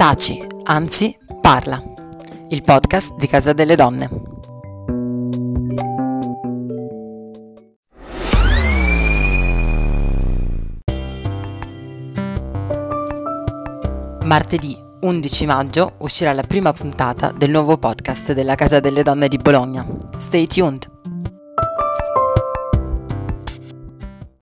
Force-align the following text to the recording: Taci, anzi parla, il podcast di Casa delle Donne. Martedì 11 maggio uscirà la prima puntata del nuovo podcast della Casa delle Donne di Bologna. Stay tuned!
Taci, 0.00 0.42
anzi 0.62 1.14
parla, 1.42 1.78
il 2.48 2.62
podcast 2.62 3.16
di 3.16 3.26
Casa 3.26 3.52
delle 3.52 3.76
Donne. 3.76 4.08
Martedì 14.24 14.74
11 15.02 15.44
maggio 15.44 15.92
uscirà 15.98 16.32
la 16.32 16.44
prima 16.44 16.72
puntata 16.72 17.30
del 17.30 17.50
nuovo 17.50 17.76
podcast 17.76 18.32
della 18.32 18.54
Casa 18.54 18.80
delle 18.80 19.02
Donne 19.02 19.28
di 19.28 19.36
Bologna. 19.36 19.86
Stay 20.16 20.46
tuned! 20.46 20.89